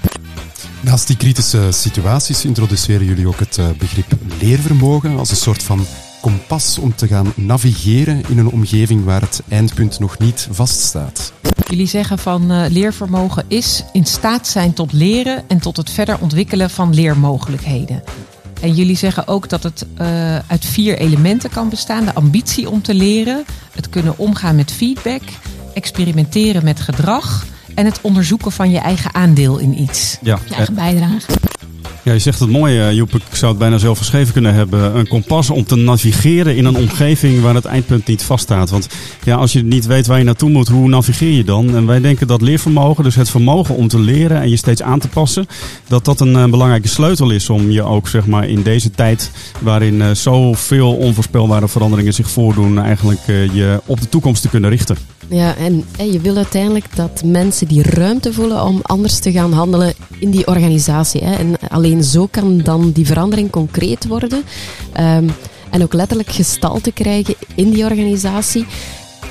Naast 0.81 1.07
die 1.07 1.17
kritische 1.17 1.69
situaties 1.71 2.45
introduceren 2.45 3.07
jullie 3.07 3.29
ook 3.29 3.39
het 3.39 3.59
begrip 3.79 4.13
leervermogen 4.41 5.19
als 5.19 5.31
een 5.31 5.37
soort 5.37 5.63
van 5.63 5.87
kompas 6.21 6.79
om 6.79 6.95
te 6.95 7.07
gaan 7.07 7.33
navigeren 7.37 8.23
in 8.29 8.39
een 8.39 8.51
omgeving 8.51 9.05
waar 9.05 9.21
het 9.21 9.43
eindpunt 9.49 9.99
nog 9.99 10.19
niet 10.19 10.49
vaststaat. 10.51 11.33
Jullie 11.69 11.87
zeggen 11.87 12.19
van 12.19 12.53
uh, 12.53 12.65
leervermogen 12.69 13.45
is 13.49 13.85
in 13.93 14.07
staat 14.07 14.47
zijn 14.47 14.73
tot 14.73 14.93
leren 14.93 15.45
en 15.49 15.59
tot 15.59 15.77
het 15.77 15.91
verder 15.91 16.19
ontwikkelen 16.21 16.71
van 16.71 16.95
leermogelijkheden. 16.95 18.03
En 18.61 18.75
jullie 18.75 18.97
zeggen 18.97 19.27
ook 19.27 19.49
dat 19.49 19.63
het 19.63 19.87
uh, 20.01 20.07
uit 20.35 20.65
vier 20.65 20.99
elementen 20.99 21.51
kan 21.51 21.69
bestaan. 21.69 22.05
De 22.05 22.15
ambitie 22.15 22.71
om 22.71 22.83
te 22.83 22.95
leren, 22.95 23.45
het 23.73 23.89
kunnen 23.89 24.19
omgaan 24.19 24.57
met 24.57 24.73
feedback, 24.73 25.23
experimenteren 25.75 26.65
met 26.65 26.81
gedrag 26.81 27.47
en 27.75 27.85
het 27.85 28.01
onderzoeken 28.01 28.53
van 28.53 28.71
je 28.71 28.79
eigen 28.79 29.15
aandeel 29.15 29.59
in 29.59 29.81
iets. 29.81 30.19
Ja. 30.23 30.39
Je 30.49 30.55
eigen 30.55 30.75
bijdrage. 30.75 31.38
Ja, 32.09 32.15
je 32.15 32.21
zegt 32.21 32.41
het 32.41 32.51
mooi, 32.51 32.95
Joep. 32.95 33.15
Ik 33.15 33.23
zou 33.31 33.51
het 33.51 33.61
bijna 33.61 33.79
zelf 33.79 33.99
geschreven 33.99 34.33
kunnen 34.33 34.55
hebben. 34.55 34.97
Een 34.97 35.09
kompas 35.09 35.51
om 35.51 35.65
te 35.65 35.77
navigeren 35.77 36.57
in 36.57 36.65
een 36.65 36.77
omgeving 36.77 37.41
waar 37.41 37.55
het 37.55 37.65
eindpunt 37.65 38.07
niet 38.07 38.23
vaststaat. 38.23 38.71
Want 38.71 38.89
ja, 39.25 39.37
als 39.37 39.53
je 39.53 39.65
niet 39.65 39.87
weet 39.87 40.07
waar 40.07 40.19
je 40.19 40.25
naartoe 40.25 40.51
moet, 40.51 40.69
hoe 40.69 40.89
navigeer 40.89 41.33
je 41.33 41.45
dan? 41.45 41.77
En 41.77 41.87
wij 41.87 42.01
denken 42.01 42.27
dat 42.27 42.41
leervermogen, 42.41 43.05
dus 43.05 43.15
het 43.15 43.31
vermogen 43.31 43.75
om 43.75 43.89
te 43.89 43.99
leren 43.99 44.41
en 44.41 44.51
je 44.51 44.57
steeds 44.57 44.83
aan 44.83 44.99
te 44.99 45.09
passen, 45.09 45.47
dat 45.89 46.05
dat 46.05 46.21
een, 46.21 46.35
een 46.35 46.51
belangrijke 46.51 46.89
sleutel 46.89 47.31
is 47.31 47.51
om 47.51 47.71
je 47.71 47.83
ook 47.83 48.09
zeg 48.09 48.27
maar, 48.27 48.49
in 48.49 48.63
deze 48.63 48.91
tijd 48.91 49.31
waarin 49.59 49.95
uh, 49.95 50.11
zoveel 50.11 50.95
onvoorspelbare 50.95 51.69
veranderingen 51.69 52.15
zich 52.15 52.31
voordoen, 52.31 52.79
eigenlijk 52.79 53.21
je 53.27 53.81
op 53.87 54.01
de 54.01 54.09
toekomst 54.09 54.43
te 54.43 54.49
kunnen 54.49 54.71
richten. 54.71 54.97
Ja, 55.31 55.57
en, 55.57 55.85
en 55.99 56.13
je 56.13 56.21
wil 56.21 56.37
uiteindelijk 56.37 56.97
dat 56.97 57.23
mensen 57.25 57.69
die 57.69 57.83
ruimte 57.83 58.33
voelen 58.33 58.65
om 58.65 58.81
anders 58.83 59.19
te 59.19 59.33
gaan 59.33 59.53
handelen 59.53 59.95
in 60.19 60.31
die 60.31 60.47
organisatie. 60.47 61.25
Hè. 61.25 61.35
En 61.35 61.57
alleen 61.69 61.98
zo 62.05 62.27
kan 62.31 62.59
dan 62.59 62.91
die 62.91 63.07
verandering 63.07 63.51
concreet 63.51 64.07
worden. 64.07 64.43
Um, 65.01 65.31
en 65.71 65.83
ook 65.83 65.93
letterlijk 65.93 66.31
gestalte 66.31 66.93
krijgen 66.93 67.35
in 67.55 67.71
die 67.71 67.85
organisatie. 67.85 68.67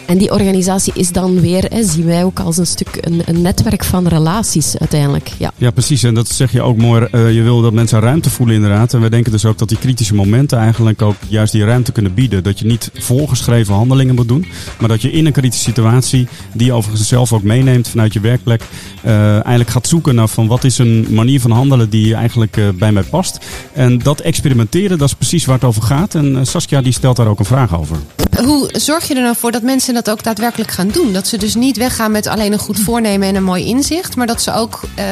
En 0.07 0.17
die 0.17 0.31
organisatie 0.31 0.93
is 0.95 1.11
dan 1.11 1.41
weer, 1.41 1.63
hè, 1.69 1.83
zien 1.83 2.05
wij 2.05 2.23
ook 2.23 2.39
als 2.39 2.57
een 2.57 2.67
stuk 2.67 2.97
een, 3.01 3.21
een, 3.25 3.41
netwerk 3.41 3.83
van 3.83 4.07
relaties 4.07 4.77
uiteindelijk. 4.77 5.31
Ja. 5.37 5.51
ja, 5.57 5.71
precies. 5.71 6.03
En 6.03 6.13
dat 6.13 6.27
zeg 6.27 6.51
je 6.51 6.61
ook 6.61 6.77
mooi. 6.77 7.07
Uh, 7.11 7.33
je 7.33 7.41
wil 7.41 7.61
dat 7.61 7.73
mensen 7.73 7.99
ruimte 7.99 8.29
voelen 8.29 8.55
inderdaad. 8.55 8.93
En 8.93 9.01
we 9.01 9.09
denken 9.09 9.31
dus 9.31 9.45
ook 9.45 9.57
dat 9.57 9.69
die 9.69 9.77
kritische 9.77 10.15
momenten 10.15 10.57
eigenlijk 10.57 11.01
ook 11.01 11.15
juist 11.27 11.51
die 11.51 11.65
ruimte 11.65 11.91
kunnen 11.91 12.13
bieden. 12.13 12.43
Dat 12.43 12.59
je 12.59 12.65
niet 12.65 12.91
voorgeschreven 12.93 13.73
handelingen 13.73 14.15
moet 14.15 14.27
doen. 14.27 14.45
Maar 14.79 14.89
dat 14.89 15.01
je 15.01 15.11
in 15.11 15.25
een 15.25 15.31
kritische 15.31 15.63
situatie, 15.63 16.27
die 16.53 16.65
je 16.65 16.73
overigens 16.73 17.07
zelf 17.07 17.33
ook 17.33 17.43
meeneemt 17.43 17.87
vanuit 17.87 18.13
je 18.13 18.19
werkplek, 18.19 18.61
uh, 19.05 19.31
eigenlijk 19.31 19.69
gaat 19.69 19.87
zoeken 19.87 20.15
naar 20.15 20.27
van 20.27 20.47
wat 20.47 20.63
is 20.63 20.77
een 20.77 21.07
manier 21.09 21.41
van 21.41 21.51
handelen 21.51 21.89
die 21.89 22.15
eigenlijk 22.15 22.57
uh, 22.57 22.69
bij 22.69 22.91
mij 22.91 23.03
past. 23.03 23.45
En 23.73 23.97
dat 23.97 24.19
experimenteren, 24.19 24.97
dat 24.97 25.07
is 25.07 25.15
precies 25.15 25.45
waar 25.45 25.55
het 25.55 25.63
over 25.63 25.81
gaat. 25.81 26.15
En 26.15 26.47
Saskia 26.47 26.81
die 26.81 26.93
stelt 26.93 27.15
daar 27.15 27.27
ook 27.27 27.39
een 27.39 27.45
vraag 27.45 27.77
over. 27.77 27.97
Hoe 28.43 28.69
zorg 28.71 29.07
je 29.07 29.15
er 29.15 29.21
nou 29.21 29.35
voor 29.35 29.51
dat 29.51 29.61
mensen 29.61 29.93
dat 29.93 30.09
ook 30.09 30.23
daadwerkelijk 30.23 30.71
gaan 30.71 30.87
doen? 30.87 31.13
Dat 31.13 31.27
ze 31.27 31.37
dus 31.37 31.55
niet 31.55 31.77
weggaan 31.77 32.11
met 32.11 32.27
alleen 32.27 32.53
een 32.53 32.59
goed 32.59 32.79
voornemen 32.79 33.27
en 33.27 33.35
een 33.35 33.43
mooi 33.43 33.65
inzicht, 33.65 34.15
maar 34.15 34.27
dat 34.27 34.41
ze 34.41 34.53
ook 34.53 34.79
uh, 34.83 35.05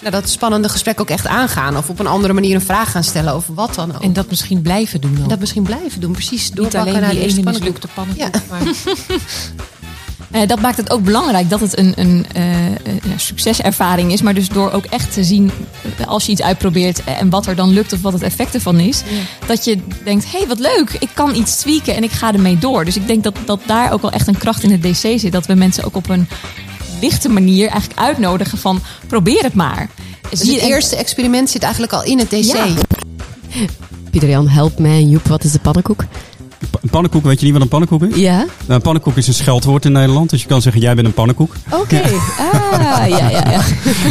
nou, 0.00 0.10
dat 0.10 0.28
spannende 0.28 0.68
gesprek 0.68 1.00
ook 1.00 1.10
echt 1.10 1.26
aangaan. 1.26 1.76
Of 1.76 1.88
op 1.88 1.98
een 1.98 2.06
andere 2.06 2.32
manier 2.32 2.54
een 2.54 2.60
vraag 2.60 2.90
gaan 2.90 3.04
stellen 3.04 3.32
over 3.32 3.54
wat 3.54 3.74
dan 3.74 3.94
ook. 3.94 4.02
En 4.02 4.12
dat 4.12 4.28
misschien 4.28 4.62
blijven 4.62 5.00
doen. 5.00 5.18
En 5.22 5.28
dat 5.28 5.38
misschien 5.40 5.62
blijven 5.62 6.00
doen, 6.00 6.12
precies. 6.12 6.50
Niet 6.50 6.76
alleen 6.76 7.00
naar 7.00 7.10
die 7.10 7.20
ene 7.20 7.42
mislukte 7.42 7.88
pannenkoek. 7.94 8.34
Ja. 8.34 8.40
Maar... 8.48 8.62
Uh, 10.34 10.46
dat 10.46 10.60
maakt 10.60 10.76
het 10.76 10.90
ook 10.90 11.04
belangrijk 11.04 11.50
dat 11.50 11.60
het 11.60 11.78
een, 11.78 11.92
een 11.96 12.26
uh, 12.36 12.42
succeservaring 13.16 14.12
is. 14.12 14.22
Maar 14.22 14.34
dus 14.34 14.48
door 14.48 14.70
ook 14.70 14.84
echt 14.84 15.12
te 15.12 15.24
zien, 15.24 15.50
als 16.06 16.26
je 16.26 16.32
iets 16.32 16.42
uitprobeert 16.42 17.04
en 17.04 17.30
wat 17.30 17.46
er 17.46 17.56
dan 17.56 17.70
lukt 17.70 17.92
of 17.92 18.02
wat 18.02 18.12
het 18.12 18.22
effect 18.22 18.54
ervan 18.54 18.78
is. 18.78 19.02
Ja. 19.08 19.46
Dat 19.46 19.64
je 19.64 19.78
denkt, 20.04 20.30
hé 20.30 20.38
hey, 20.38 20.46
wat 20.46 20.58
leuk, 20.58 20.96
ik 20.98 21.08
kan 21.14 21.34
iets 21.34 21.56
tweaken 21.56 21.96
en 21.96 22.02
ik 22.02 22.10
ga 22.10 22.32
ermee 22.32 22.58
door. 22.58 22.84
Dus 22.84 22.96
ik 22.96 23.06
denk 23.06 23.24
dat, 23.24 23.36
dat 23.44 23.60
daar 23.66 23.92
ook 23.92 24.02
wel 24.02 24.10
echt 24.10 24.26
een 24.26 24.38
kracht 24.38 24.62
in 24.62 24.70
het 24.70 24.82
DC 24.82 25.20
zit. 25.20 25.32
Dat 25.32 25.46
we 25.46 25.54
mensen 25.54 25.84
ook 25.84 25.96
op 25.96 26.08
een 26.08 26.28
lichte 27.00 27.28
manier 27.28 27.68
eigenlijk 27.68 28.00
uitnodigen 28.00 28.58
van 28.58 28.82
probeer 29.06 29.42
het 29.42 29.54
maar. 29.54 29.88
Dus 30.30 30.40
het 30.40 30.48
eerste 30.48 30.96
experiment 30.96 31.50
zit 31.50 31.62
eigenlijk 31.62 31.92
al 31.92 32.04
in 32.04 32.18
het 32.18 32.30
DC. 32.30 32.42
Ja. 32.42 32.66
Pieter-Jan, 34.10 34.48
help 34.48 34.78
mij. 34.78 35.02
Joep, 35.02 35.26
wat 35.26 35.44
is 35.44 35.52
de 35.52 35.58
pannenkoek? 35.58 36.04
Een 36.82 36.90
pannenkoek, 36.90 37.24
weet 37.24 37.38
je 37.38 37.44
niet 37.44 37.52
wat 37.52 37.62
een 37.62 37.68
pannenkoek 37.68 38.02
is? 38.02 38.16
Ja. 38.16 38.36
Nou, 38.36 38.48
een 38.66 38.80
pannenkoek 38.80 39.16
is 39.16 39.26
een 39.26 39.34
scheldwoord 39.34 39.84
in 39.84 39.92
Nederland. 39.92 40.30
Dus 40.30 40.42
je 40.42 40.48
kan 40.48 40.62
zeggen, 40.62 40.82
jij 40.82 40.94
bent 40.94 41.06
een 41.06 41.12
pannenkoek. 41.12 41.54
Oké. 41.70 41.80
Okay. 41.80 42.12
Ah, 42.38 43.08
ja, 43.08 43.28
ja, 43.28 43.50
ja. 43.50 43.62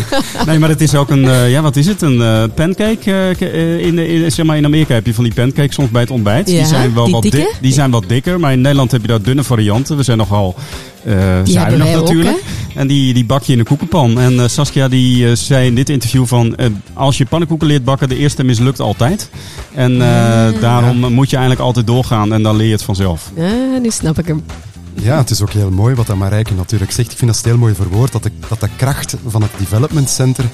nee, 0.45 0.59
maar 0.59 0.69
het 0.69 0.81
is 0.81 0.95
ook 0.95 1.09
een, 1.09 1.23
uh, 1.23 1.51
ja, 1.51 1.61
wat 1.61 1.75
is 1.75 1.85
het? 1.85 2.01
Een 2.01 2.15
uh, 2.15 2.43
pancake. 2.55 3.35
Uh, 3.41 3.85
in, 3.85 3.99
in, 3.99 4.31
zeg 4.31 4.45
maar, 4.45 4.57
in 4.57 4.65
Amerika 4.65 4.93
heb 4.93 5.05
je 5.05 5.13
van 5.13 5.23
die 5.23 5.33
pancakes 5.33 5.75
soms 5.75 5.89
bij 5.89 6.01
het 6.01 6.11
ontbijt. 6.11 6.49
Ja, 6.49 6.57
die 6.57 6.65
zijn 6.65 6.93
wel 6.93 7.03
die 7.03 7.13
wat, 7.13 7.21
dikke? 7.21 7.37
di 7.37 7.47
die 7.61 7.73
zijn 7.73 7.91
wat 7.91 8.03
dikker. 8.07 8.39
Maar 8.39 8.51
in 8.51 8.61
Nederland 8.61 8.91
heb 8.91 9.01
je 9.01 9.07
daar 9.07 9.21
dunne 9.21 9.43
varianten. 9.43 9.97
We 9.97 10.03
zijn 10.03 10.17
nogal 10.17 10.55
uh, 11.03 11.15
zuinig 11.43 11.87
ook, 11.87 12.01
natuurlijk. 12.01 12.43
En 12.79 12.87
die, 12.87 13.13
die 13.13 13.25
bak 13.25 13.43
je 13.43 13.53
in 13.53 13.59
een 13.59 13.65
koekenpan. 13.65 14.19
En 14.19 14.33
uh, 14.33 14.47
Saskia 14.47 14.87
die 14.87 15.25
uh, 15.25 15.35
zei 15.35 15.67
in 15.67 15.75
dit 15.75 15.89
interview 15.89 16.25
van... 16.25 16.55
als 16.93 17.17
je 17.17 17.25
pannenkoeken 17.25 17.67
leert 17.67 17.83
bakken, 17.83 18.09
de 18.09 18.17
eerste 18.17 18.43
mislukt 18.43 18.79
altijd. 18.79 19.29
En 19.73 19.99
daarom 20.59 21.13
moet 21.13 21.29
je 21.29 21.35
eigenlijk 21.35 21.65
altijd 21.65 21.87
doorgaan 21.87 22.33
en 22.33 22.43
dan 22.43 22.55
leer 22.55 22.65
je 22.65 22.71
het 22.71 22.83
vanzelf. 22.83 23.31
Ja, 23.35 23.77
nu 23.77 23.89
snap 23.89 24.19
ik 24.19 24.27
hem. 24.27 24.43
Ja, 25.01 25.17
het 25.17 25.29
is 25.29 25.41
ook 25.41 25.51
heel 25.51 25.71
mooi 25.71 25.95
wat 25.95 26.15
Marijke 26.15 26.53
natuurlijk 26.53 26.91
zegt. 26.91 27.11
Ik 27.11 27.17
vind 27.17 27.33
dat 27.33 27.43
heel 27.43 27.57
mooi 27.57 27.75
verwoord, 27.75 28.11
dat 28.11 28.23
de, 28.23 28.31
dat 28.47 28.59
de 28.59 28.69
kracht 28.75 29.15
van 29.25 29.41
het 29.41 29.51
Development 29.57 30.09
Center 30.09 30.45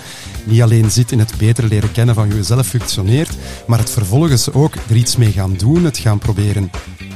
niet 0.44 0.62
alleen 0.62 0.92
zit 0.92 1.12
in 1.12 1.20
het 1.20 1.34
beter 1.38 1.68
leren 1.68 1.92
kennen 1.92 2.16
van 2.16 2.26
hoe 2.26 2.36
je 2.36 2.44
zelf 2.44 2.68
functioneert, 2.68 3.30
maar 3.68 3.80
het 3.80 3.90
vervolgens 3.90 4.52
ook 4.52 4.74
er 4.90 4.96
iets 4.96 5.16
mee 5.16 5.32
gaan 5.32 5.54
doen, 5.58 5.84
het 5.84 5.98
gaan 5.98 6.18
proberen 6.18 6.72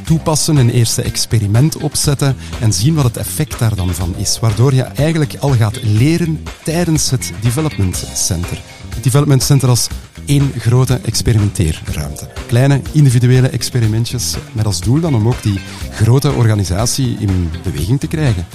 toepassen, 0.09 0.55
een 0.55 0.69
eerste 0.69 1.01
experiment 1.01 1.77
opzetten 1.77 2.35
en 2.59 2.73
zien 2.73 2.93
wat 2.93 3.03
het 3.03 3.17
effect 3.17 3.59
daar 3.59 3.75
dan 3.75 3.93
van 3.93 4.15
is. 4.17 4.39
Waardoor 4.39 4.73
je 4.73 4.83
eigenlijk 4.83 5.35
al 5.39 5.51
gaat 5.51 5.83
leren 5.83 6.43
tijdens 6.63 7.09
het 7.09 7.31
Development 7.41 8.07
Center. 8.15 8.61
Het 8.95 9.03
Development 9.03 9.43
Center 9.43 9.69
als 9.69 9.87
één 10.25 10.51
grote 10.57 10.99
experimenteerruimte. 11.05 12.27
Kleine 12.47 12.81
individuele 12.91 13.49
experimentjes 13.49 14.35
met 14.51 14.65
als 14.65 14.81
doel 14.81 14.99
dan 14.99 15.15
om 15.15 15.27
ook 15.27 15.43
die 15.43 15.59
grote 15.91 16.31
organisatie 16.31 17.17
in 17.19 17.51
beweging 17.63 17.99
te 17.99 18.07
krijgen. 18.07 18.45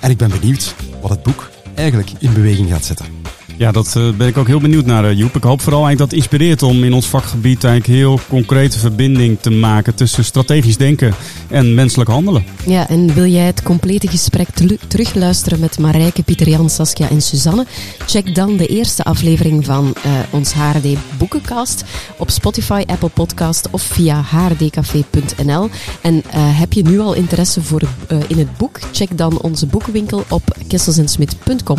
En 0.00 0.10
ik 0.10 0.16
ben 0.16 0.30
benieuwd 0.30 0.74
wat 1.00 1.10
het 1.10 1.22
boek 1.22 1.50
eigenlijk 1.74 2.10
in 2.18 2.32
beweging 2.32 2.68
gaat 2.68 2.84
zetten. 2.84 3.23
Ja, 3.56 3.72
dat 3.72 3.96
eh, 3.96 4.10
ben 4.10 4.28
ik 4.28 4.36
ook 4.36 4.46
heel 4.46 4.60
benieuwd 4.60 4.86
naar, 4.86 5.04
eh, 5.04 5.18
Joep. 5.18 5.36
Ik 5.36 5.42
hoop 5.42 5.60
vooral 5.60 5.86
eigenlijk 5.86 6.10
dat 6.10 6.20
inspireert 6.20 6.62
om 6.62 6.84
in 6.84 6.92
ons 6.92 7.06
vakgebied 7.06 7.64
eigenlijk 7.64 8.00
heel 8.00 8.20
concrete 8.28 8.78
verbinding 8.78 9.40
te 9.40 9.50
maken 9.50 9.94
tussen 9.94 10.24
strategisch 10.24 10.76
denken 10.76 11.14
en 11.48 11.74
menselijk 11.74 12.10
handelen. 12.10 12.44
Ja, 12.66 12.88
en 12.88 13.14
wil 13.14 13.26
jij 13.26 13.44
het 13.44 13.62
complete 13.62 14.08
gesprek 14.08 14.48
terugluisteren 14.88 15.60
met 15.60 15.78
Marijke, 15.78 16.22
Pieter 16.22 16.48
Jan, 16.48 16.70
Saskia 16.70 17.08
en 17.08 17.22
Suzanne? 17.22 17.66
Check 18.06 18.34
dan 18.34 18.56
de 18.56 18.66
eerste 18.66 19.04
aflevering 19.04 19.64
van 19.64 19.94
eh, 20.02 20.12
ons 20.30 20.52
HRD 20.52 20.96
Boekencast 21.18 21.84
op 22.16 22.30
Spotify, 22.30 22.82
Apple 22.86 23.08
Podcast 23.08 23.68
of 23.70 23.82
via 23.82 24.22
hrdcafé.nl. 24.22 25.68
En 26.00 26.22
heb 26.34 26.72
je 26.72 26.82
nu 26.82 27.00
al 27.00 27.14
interesse 27.14 27.62
voor 27.62 27.82
in 28.26 28.38
het 28.38 28.56
boek? 28.56 28.78
Check 28.92 29.18
dan 29.18 29.40
onze 29.40 29.66
boekenwinkel 29.66 30.24
op 30.28 30.56
kesselsensmit.com. 30.68 31.78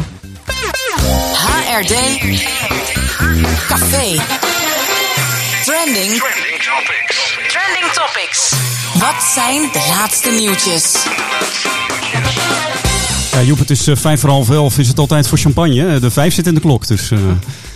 HRD 1.10 1.94
Café. 3.68 4.20
Trending. 5.64 6.14
Trending 6.18 6.62
topics. 6.62 7.38
Trending 7.48 7.92
topics. 7.94 8.54
Wat 8.94 9.24
zijn 9.34 9.62
de 9.72 9.94
laatste 9.98 10.32
nieuwtjes? 10.32 10.94
Ja, 13.32 13.42
Joep, 13.42 13.60
het 13.60 13.70
is 13.70 13.88
eh, 13.88 13.96
vijf 13.96 14.20
voor 14.20 14.30
half 14.30 14.50
elf. 14.50 14.78
Is 14.78 14.88
het 14.88 15.00
altijd 15.00 15.28
voor 15.28 15.38
champagne? 15.38 15.86
hè? 15.86 16.00
De 16.00 16.12
vijf 16.12 16.34
zit 16.34 16.48
in 16.48 16.54
de 16.54 16.60
klok, 16.62 16.88
dus... 16.88 17.12
eh, 17.12 17.20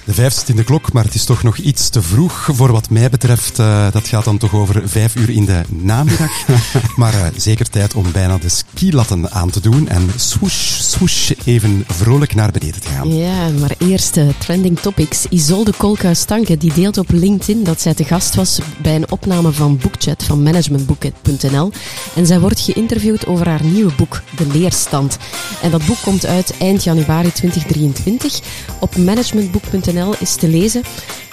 De 0.09 0.15
vijf 0.15 0.33
zit 0.33 0.49
in 0.49 0.55
de 0.55 0.63
klok, 0.63 0.93
maar 0.93 1.03
het 1.03 1.13
is 1.13 1.25
toch 1.25 1.43
nog 1.43 1.57
iets 1.57 1.89
te 1.89 2.01
vroeg 2.01 2.49
voor 2.51 2.71
wat 2.71 2.89
mij 2.89 3.09
betreft. 3.09 3.59
Eh, 3.59 3.91
dat 3.91 4.07
gaat 4.07 4.23
dan 4.23 4.37
toch 4.37 4.53
over 4.53 4.89
vijf 4.89 5.15
uur 5.15 5.29
in 5.29 5.45
de 5.45 5.61
namiddag. 5.67 6.31
maar 6.95 7.13
eh, 7.13 7.25
zeker 7.35 7.69
tijd 7.69 7.93
om 7.93 8.11
bijna 8.11 8.37
de 8.37 8.49
skilatten 8.49 9.31
aan 9.31 9.49
te 9.49 9.59
doen 9.59 9.87
en 9.87 10.09
swoosh, 10.15 10.79
swoosh 10.79 11.31
even 11.45 11.83
vrolijk 11.87 12.35
naar 12.35 12.51
beneden 12.51 12.81
te 12.81 12.87
gaan. 12.87 13.15
Ja, 13.15 13.49
maar 13.59 13.75
eerst 13.77 14.19
trending 14.37 14.79
topics. 14.79 15.25
Isolde 15.29 15.73
Kolkhuis-Stanke 15.77 16.57
die 16.57 16.73
deelt 16.73 16.97
op 16.97 17.11
LinkedIn 17.11 17.63
dat 17.63 17.81
zij 17.81 17.93
te 17.93 18.03
gast 18.03 18.35
was 18.35 18.59
bij 18.81 18.95
een 18.95 19.11
opname 19.11 19.51
van 19.51 19.77
Bookchat 19.77 20.23
van 20.23 20.43
managementboek.nl. 20.43 21.71
En 22.15 22.25
zij 22.25 22.39
wordt 22.39 22.59
geïnterviewd 22.59 23.27
over 23.27 23.47
haar 23.47 23.63
nieuwe 23.63 23.91
boek, 23.97 24.21
De 24.35 24.47
Leerstand. 24.47 25.17
En 25.61 25.71
dat 25.71 25.85
boek 25.85 26.01
komt 26.01 26.25
uit 26.25 26.57
eind 26.57 26.83
januari 26.83 27.31
2023. 27.31 28.39
Op 28.79 28.97
managementboek.nl 28.97 29.99
is 30.20 30.36
te 30.36 30.48
lezen. 30.48 30.84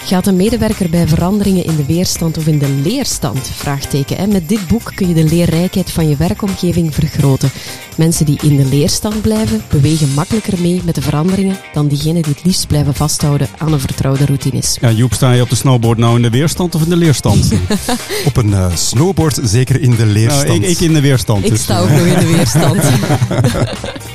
Gaat 0.06 0.26
een 0.26 0.36
medewerker 0.36 0.90
bij 0.90 1.08
veranderingen 1.08 1.64
in 1.64 1.76
de 1.76 1.84
weerstand 1.86 2.38
of 2.38 2.46
in 2.46 2.58
de 2.58 2.68
leerstand? 2.68 3.50
Vraagteken. 3.54 4.28
Met 4.28 4.48
dit 4.48 4.66
boek 4.66 4.92
kun 4.94 5.08
je 5.08 5.14
de 5.14 5.24
leerrijkheid 5.24 5.90
van 5.90 6.08
je 6.08 6.16
werkomgeving 6.16 6.94
vergroten. 6.94 7.50
Mensen 7.96 8.26
die 8.26 8.38
in 8.42 8.56
de 8.56 8.64
leerstand 8.64 9.22
blijven, 9.22 9.62
bewegen 9.68 10.14
makkelijker 10.14 10.60
mee 10.60 10.80
met 10.84 10.94
de 10.94 11.02
veranderingen 11.02 11.56
dan 11.72 11.88
diegenen 11.88 12.22
die 12.22 12.32
het 12.32 12.44
liefst 12.44 12.66
blijven 12.66 12.94
vasthouden 12.94 13.48
aan 13.58 13.72
een 13.72 13.80
vertrouwde 13.80 14.26
routines. 14.26 14.78
ja, 14.80 14.90
Joep, 14.90 15.12
sta 15.12 15.32
je 15.32 15.42
op 15.42 15.50
de 15.50 15.56
snowboard 15.56 15.98
nou 15.98 16.16
in 16.16 16.22
de 16.22 16.30
weerstand 16.30 16.74
of 16.74 16.82
in 16.82 16.88
de 16.88 16.96
leerstand? 16.96 17.52
Op 18.26 18.36
een 18.36 18.54
eh, 18.54 18.76
snowboard, 18.76 19.38
zeker 19.42 19.80
in 19.80 19.94
de 19.94 20.06
leerstand. 20.06 20.46
Nou, 20.46 20.62
ik, 20.62 20.68
ik 20.68 20.80
in 20.80 20.92
de 20.92 21.00
weerstand. 21.00 21.44
Ik 21.44 21.50
dus, 21.50 21.62
sta 21.62 21.76
eh, 21.76 21.82
ook 21.82 21.90
nog 21.90 22.06
in 22.06 22.18
de 22.18 22.26
weerstand. 22.26 22.82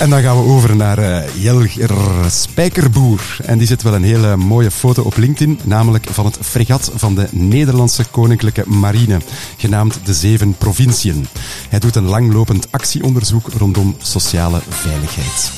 En 0.00 0.10
dan 0.10 0.22
gaan 0.22 0.36
we 0.36 0.48
over 0.48 0.76
naar 0.76 0.98
eh, 0.98 1.42
Jelger 1.42 1.90
Spijkerboer. 2.30 3.36
En 3.44 3.58
die 3.58 3.66
zet 3.66 3.82
wel 3.82 3.94
een 3.94 4.02
hele 4.02 4.36
mooie 4.36 4.70
foto 4.70 5.02
op 5.02 5.16
LinkedIn, 5.16 5.58
namelijk 5.64 6.06
van 6.10 6.24
het 6.24 6.38
fregat 6.40 6.90
van 6.94 7.14
de 7.14 7.28
Nederlandse 7.30 8.04
Koninklijke 8.10 8.64
Marine, 8.66 9.20
genaamd 9.56 10.00
de 10.04 10.14
Zeven 10.14 10.54
Provinciën. 10.58 11.26
Hij 11.68 11.78
doet 11.78 11.96
een 11.96 12.06
langlopend 12.06 12.72
actieonderzoek 12.72 13.48
rondom 13.48 13.96
sociale 14.02 14.60
veiligheid. 14.68 15.50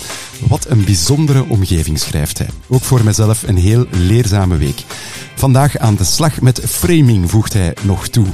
Wat 0.49 0.66
een 0.68 0.84
bijzondere 0.84 1.44
omgeving 1.49 1.99
schrijft 1.99 2.38
hij. 2.38 2.49
Ook 2.68 2.82
voor 2.82 3.04
mijzelf 3.04 3.42
een 3.42 3.58
heel 3.58 3.87
leerzame 3.90 4.56
week. 4.56 4.84
Vandaag 5.34 5.78
aan 5.78 5.94
de 5.94 6.04
slag 6.04 6.40
met 6.40 6.61
framing, 6.64 7.30
voegt 7.30 7.52
hij 7.52 7.75
nog 7.82 8.08
toe. 8.08 8.26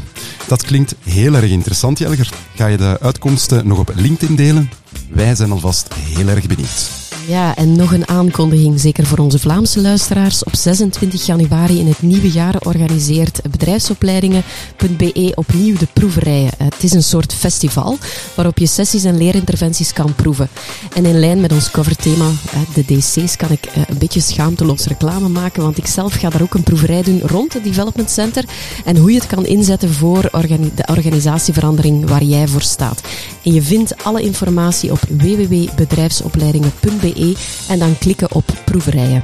Dat 0.46 0.62
klinkt 0.62 0.94
heel 1.02 1.34
erg 1.34 1.50
interessant, 1.50 1.98
Jelger. 1.98 2.30
Ga 2.54 2.66
je 2.66 2.76
de 2.76 2.98
uitkomsten 3.00 3.66
nog 3.66 3.78
op 3.78 3.92
LinkedIn 3.94 4.36
delen? 4.36 4.70
Wij 5.10 5.34
zijn 5.34 5.50
alvast 5.50 5.94
heel 5.94 6.28
erg 6.28 6.46
benieuwd. 6.46 7.06
Ja, 7.28 7.56
en 7.56 7.76
nog 7.76 7.92
een 7.92 8.08
aankondiging, 8.08 8.80
zeker 8.80 9.06
voor 9.06 9.18
onze 9.18 9.38
Vlaamse 9.38 9.80
luisteraars. 9.80 10.44
Op 10.44 10.54
26 10.54 11.26
januari 11.26 11.78
in 11.78 11.86
het 11.86 12.02
nieuwe 12.02 12.30
jaar 12.30 12.54
organiseert 12.58 13.40
bedrijfsopleidingen.be 13.50 15.32
opnieuw 15.34 15.76
de 15.76 15.86
proeverijen. 15.92 16.50
Eh, 16.58 16.66
Het 16.66 16.82
is 16.84 16.92
een 16.92 17.02
soort 17.02 17.34
festival 17.34 17.98
waarop 18.34 18.58
je 18.58 18.66
sessies 18.66 19.04
en 19.04 19.18
leerinterventies 19.18 19.92
kan 19.92 20.14
proeven. 20.14 20.48
En 20.94 21.04
in 21.04 21.18
lijn 21.18 21.40
met 21.40 21.52
ons 21.52 21.70
coverthema, 21.70 22.28
eh, 22.52 22.60
de 22.74 22.84
DC's, 22.84 23.36
kan 23.36 23.50
ik 23.50 23.64
eh, 23.64 23.82
een 23.88 23.98
beetje 23.98 24.20
schaamteloos 24.20 24.86
reclame 24.86 25.28
maken, 25.28 25.62
want 25.62 25.78
ik 25.78 25.86
zelf 25.86 26.14
ga 26.14 26.28
daar 26.28 26.42
ook 26.42 26.54
een 26.54 26.62
proeverij 26.62 27.02
doen 27.02 27.20
rond 27.20 27.52
het 27.52 27.64
Development 27.64 28.10
Center 28.10 28.44
en 28.84 28.96
hoe 28.96 29.12
je 29.12 29.18
het 29.18 29.26
kan 29.26 29.46
inzetten 29.46 29.92
voor 29.92 30.22
de 30.22 30.84
organisatieverandering 30.86 32.08
waar 32.08 32.24
jij 32.24 32.48
voor 32.48 32.62
staat. 32.62 33.00
En 33.44 33.54
je 33.54 33.62
vindt 33.62 34.04
alle 34.04 34.22
informatie 34.22 34.90
op 34.90 34.98
www.bedrijfsopleidingen.be 35.08 37.36
en 37.68 37.78
dan 37.78 37.98
klikken 37.98 38.32
op 38.32 38.44
proeverijen. 38.64 39.22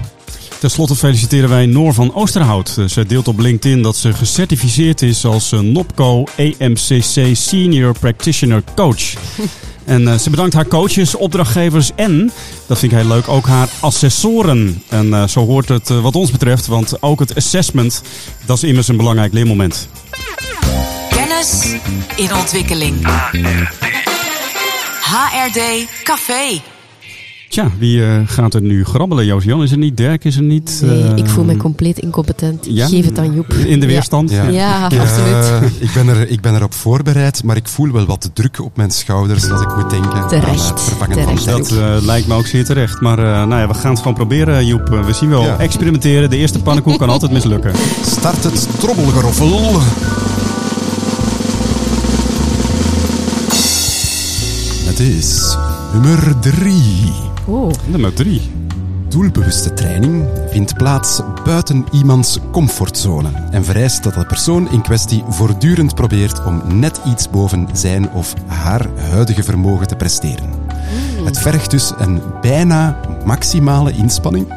Ten 0.60 0.70
slotte 0.70 0.96
feliciteren 0.96 1.48
wij 1.48 1.66
Noor 1.66 1.94
van 1.94 2.14
Oosterhout. 2.14 2.74
Eh, 2.78 2.84
Zij 2.86 3.04
deelt 3.04 3.28
op 3.28 3.38
LinkedIn 3.38 3.82
dat 3.82 3.96
ze 3.96 4.12
gecertificeerd 4.12 5.02
is 5.02 5.24
als 5.24 5.52
eh, 5.52 5.60
NOPCO 5.60 6.24
EMCC 6.36 7.36
Senior 7.36 7.98
Practitioner 7.98 8.62
Coach. 8.74 9.12
En 9.84 10.08
eh, 10.08 10.18
ze 10.18 10.30
bedankt 10.30 10.54
haar 10.54 10.66
coaches, 10.66 11.14
opdrachtgevers 11.14 11.90
en, 11.96 12.32
dat 12.66 12.78
vind 12.78 12.92
ik 12.92 12.98
heel 12.98 13.08
leuk, 13.08 13.28
ook 13.28 13.46
haar 13.46 13.68
assessoren. 13.80 14.82
En 14.88 15.14
eh, 15.14 15.26
zo 15.26 15.46
hoort 15.46 15.68
het 15.68 15.88
wat 15.88 16.16
ons 16.16 16.30
betreft, 16.30 16.66
want 16.66 17.02
ook 17.02 17.20
het 17.20 17.34
assessment, 17.34 18.02
dat 18.44 18.56
is 18.56 18.62
immers 18.64 18.88
een 18.88 18.96
belangrijk 18.96 19.32
leermoment. 19.32 19.88
Kennis 21.08 21.74
in 22.16 22.34
ontwikkeling. 22.34 23.06
HRD 25.14 25.86
Café. 26.04 26.60
Tja, 27.48 27.70
wie 27.78 28.04
eh, 28.04 28.20
gaat 28.26 28.54
er 28.54 28.62
nu 28.62 28.84
grabbelen? 28.84 29.24
Joost-Jan 29.26 29.62
is 29.62 29.70
er 29.70 29.78
niet, 29.78 29.96
Dirk 29.96 30.24
is 30.24 30.36
er 30.36 30.42
niet. 30.42 30.80
Nee, 30.84 31.02
eh, 31.02 31.16
ik 31.16 31.26
voel 31.26 31.44
me 31.44 31.56
compleet 31.56 31.98
incompetent. 31.98 32.66
ja? 32.68 32.86
Geef 32.86 33.04
het 33.04 33.18
aan 33.18 33.34
Joep. 33.34 33.52
In 33.52 33.80
de 33.80 33.86
weerstand? 33.86 34.30
Ja, 34.30 34.48
ja, 34.48 34.90
eh, 34.90 35.00
absoluut. 35.00 35.70
ik, 35.78 35.90
ben 35.94 36.08
er, 36.08 36.28
ik 36.28 36.40
ben 36.40 36.54
erop 36.54 36.74
voorbereid, 36.74 37.44
maar 37.44 37.56
ik 37.56 37.68
voel 37.68 37.92
wel 37.92 38.06
wat 38.06 38.30
druk 38.32 38.60
op 38.60 38.76
mijn 38.76 38.90
schouders 38.90 39.50
als 39.50 39.60
ik 39.60 39.76
moet 39.76 39.90
denken 39.90 40.12
aan 40.12 40.28
Terecht, 40.28 40.68
het 40.68 40.80
vervangen 40.80 41.16
terecht. 41.16 41.42
van 41.44 41.52
Dat 41.52 41.70
eh, 41.70 42.04
lijkt 42.04 42.26
me 42.26 42.34
ook 42.34 42.46
zeer 42.46 42.64
terecht. 42.64 43.00
Maar 43.00 43.18
eh, 43.18 43.24
nou 43.24 43.60
ja, 43.60 43.68
we 43.68 43.74
gaan 43.74 43.90
het 43.90 43.98
gewoon 43.98 44.14
proberen, 44.14 44.66
Joep. 44.66 44.92
Eh, 44.92 45.04
we 45.04 45.12
zien 45.12 45.28
wel. 45.28 45.42
Ja. 45.42 45.58
Experimenteren. 45.58 46.30
De 46.30 46.36
eerste 46.36 46.62
pannenkoek 46.62 46.98
kan 46.98 47.08
altijd 47.08 47.32
mislukken. 47.32 47.72
Start 48.06 48.44
het 48.44 48.68
trobbelgeroffel. 48.78 49.80
Het 54.94 55.02
is 55.02 55.56
nummer 55.92 56.38
drie. 56.38 57.12
Oh, 57.46 57.70
Nummer 57.86 58.14
drie. 58.14 58.50
Doelbewuste 59.08 59.72
training 59.72 60.26
vindt 60.50 60.74
plaats 60.74 61.20
buiten 61.44 61.86
iemands 61.92 62.38
comfortzone 62.52 63.28
en 63.50 63.64
vereist 63.64 64.02
dat 64.02 64.14
de 64.14 64.26
persoon 64.26 64.70
in 64.70 64.82
kwestie 64.82 65.24
voortdurend 65.28 65.94
probeert 65.94 66.44
om 66.44 66.62
net 66.78 67.00
iets 67.06 67.30
boven 67.30 67.68
zijn 67.72 68.10
of 68.12 68.34
haar 68.46 68.86
huidige 69.10 69.42
vermogen 69.42 69.86
te 69.86 69.96
presteren. 69.96 70.50
Het 71.24 71.38
vergt 71.38 71.70
dus 71.70 71.92
een 71.98 72.22
bijna 72.40 73.00
maximale 73.24 73.92
inspanning 73.92 74.48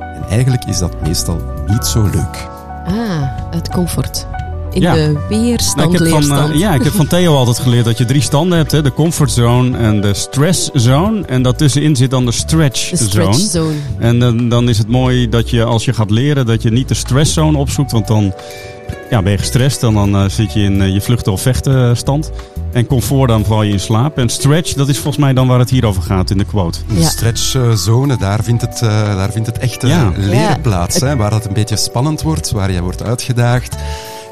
en 0.00 0.24
eigenlijk 0.28 0.64
is 0.64 0.78
dat 0.78 1.02
meestal 1.02 1.40
niet 1.66 1.86
zo 1.86 2.02
leuk. 2.02 2.48
ah, 2.86 3.22
uit 3.50 3.68
comfort. 3.68 4.26
In 4.72 4.80
Ja. 4.80 4.94
de 4.94 5.00
Nou, 5.00 5.18
weerstand, 5.28 5.92
ik 5.92 5.98
heb 5.98 6.08
van, 6.08 6.32
eh, 6.32 6.58
ja, 6.58 6.74
ik 6.74 6.82
heb 6.82 6.92
van 6.92 7.06
Theo 7.06 7.34
altijd 7.34 7.58
geleerd 7.58 7.84
dat 7.84 7.98
je 7.98 8.04
drie 8.04 8.20
standen 8.20 8.58
hebt. 8.58 8.72
Hè? 8.72 8.82
De 8.82 8.92
comfort 8.92 9.30
zone 9.30 9.76
en 9.76 10.00
de 10.00 10.14
stress 10.14 10.70
zone. 10.72 11.22
En 11.26 11.42
daartussenin 11.42 11.96
zit 11.96 12.10
dan 12.10 12.24
de 12.24 12.32
stretch, 12.32 12.90
de 12.90 12.96
stretch 12.96 13.38
zone. 13.38 13.74
En 13.98 14.18
dan, 14.18 14.48
dan 14.48 14.68
is 14.68 14.78
het 14.78 14.88
mooi 14.88 15.28
dat 15.28 15.50
je 15.50 15.64
als 15.64 15.84
je 15.84 15.92
gaat 15.92 16.10
leren 16.10 16.46
dat 16.46 16.62
je 16.62 16.70
niet 16.70 16.88
de 16.88 16.94
stresszone 16.94 17.58
opzoekt. 17.58 17.92
Want 17.92 18.06
dan 18.06 18.34
ja, 19.10 19.22
ben 19.22 19.32
je 19.32 19.38
gestrest 19.38 19.82
en 19.82 19.94
dan 19.94 20.14
eh, 20.14 20.28
zit 20.28 20.52
je 20.52 20.60
in 20.60 20.80
eh, 20.82 20.92
je 20.92 21.00
vluchten 21.00 21.32
of 21.32 21.40
vechten 21.40 21.96
stand. 21.96 22.30
En 22.76 22.86
comfort 22.86 23.28
dan 23.28 23.44
val 23.44 23.62
je 23.62 23.72
in 23.72 23.80
slaap. 23.80 24.18
En 24.18 24.28
stretch, 24.28 24.72
dat 24.72 24.88
is 24.88 24.94
volgens 24.94 25.16
mij 25.16 25.32
dan 25.32 25.46
waar 25.46 25.58
het 25.58 25.70
hier 25.70 25.86
over 25.86 26.02
gaat 26.02 26.30
in 26.30 26.38
de 26.38 26.44
quote. 26.44 26.78
De 26.88 27.00
Ja. 27.00 27.08
stretchzone, 27.08 28.16
daar 28.16 28.42
vindt 28.42 28.62
het, 28.62 28.82
eh, 28.82 28.88
daar 29.16 29.30
vindt 29.32 29.46
het 29.46 29.58
echte 29.58 29.86
Ja. 29.88 30.12
leren 30.16 30.38
Ja. 30.38 30.58
plaats. 30.62 31.00
Hè, 31.00 31.16
waar 31.16 31.32
het 31.32 31.44
een 31.44 31.52
beetje 31.52 31.76
spannend 31.76 32.22
wordt, 32.22 32.50
waar 32.50 32.70
je 32.72 32.82
wordt 32.82 33.02
uitgedaagd. 33.02 33.76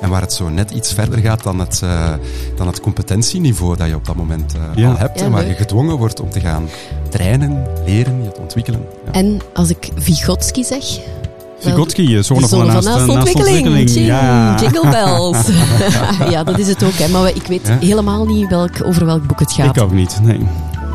En 0.01 0.11
waar 0.11 0.21
het 0.21 0.33
zo 0.33 0.49
net 0.49 0.71
iets 0.71 0.93
verder 0.93 1.19
gaat 1.19 1.43
dan 1.43 1.59
het, 1.59 1.81
eh, 1.85 2.13
dan 2.57 2.67
het 2.67 2.81
competentieniveau 2.81 3.77
dat 3.77 3.89
je 3.89 3.95
op 3.95 4.05
dat 4.07 4.17
moment 4.17 4.55
eh, 4.55 4.61
Ja. 4.75 4.89
al 4.91 4.97
hebt. 4.97 5.19
Ja, 5.19 5.25
en 5.25 5.31
waar 5.33 5.41
leuk. 5.43 5.51
je 5.51 5.57
gedwongen 5.57 5.97
wordt 5.97 6.21
om 6.21 6.31
te 6.31 6.41
gaan 6.41 6.69
trainen, 7.09 7.67
leren, 7.87 8.23
je 8.23 8.33
te 8.33 8.41
ontwikkelen. 8.41 8.81
Ja. 9.07 9.13
En 9.13 9.41
als 9.55 9.69
ik 9.71 9.89
Vygotsky 9.97 10.63
zeg... 10.63 10.85
Vygotsky, 11.71 12.15
van, 12.15 12.25
zone 12.25 12.41
naast, 12.41 12.51
van 12.53 12.63
naast 12.73 12.85
naast 12.85 13.09
ontwikkeling. 13.09 13.91
Ja. 13.91 14.55
Jingle 14.61 14.91
bells. 14.91 15.37
ja, 16.33 16.45
dat 16.45 16.59
is 16.59 16.69
het 16.69 16.83
ook. 16.85 16.93
Hè. 16.95 17.09
Maar 17.09 17.29
ik 17.29 17.47
weet 17.47 17.67
Ja. 17.67 17.79
helemaal 17.81 18.27
niet 18.27 18.49
welk, 18.49 18.71
over 18.85 19.07
welk 19.07 19.27
boek 19.27 19.39
het 19.41 19.53
gaat. 19.53 19.77
Ik 19.77 19.83
ook 19.83 19.93
niet, 19.93 20.19
nee. 20.23 20.41